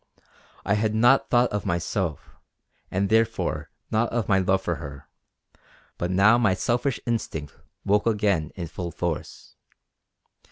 I 0.65 0.73
had 0.73 0.95
not 0.95 1.29
thought 1.29 1.51
of 1.51 1.63
myself, 1.63 2.35
and 2.89 3.07
therefore 3.07 3.69
not 3.91 4.11
of 4.11 4.27
my 4.27 4.39
love 4.39 4.63
for 4.63 4.77
her; 4.77 5.07
but 5.99 6.09
now 6.09 6.39
my 6.39 6.55
selfish 6.55 6.99
instinct 7.05 7.53
woke 7.85 8.07
again 8.07 8.51
in 8.55 8.65
full 8.65 8.89
force. 8.89 9.53